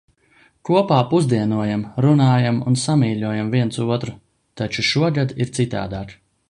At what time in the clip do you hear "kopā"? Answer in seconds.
0.69-0.95